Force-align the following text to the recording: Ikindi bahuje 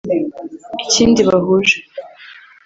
Ikindi 0.83 1.21
bahuje 1.29 1.75